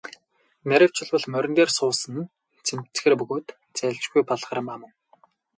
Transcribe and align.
Нарийвчилбал, 0.69 1.23
морин 1.33 1.53
дээр 1.57 1.69
суусан 1.77 2.13
нь 2.21 2.31
цэмцгэр 2.65 3.13
бөгөөд 3.19 3.47
зайлшгүй 3.77 4.21
Балгармаа 4.29 4.77
мөн. 4.81 4.91